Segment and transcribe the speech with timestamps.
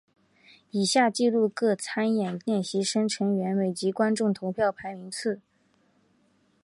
[0.71, 5.39] 以下记录各参演练习生成员每集观众投票排名名次。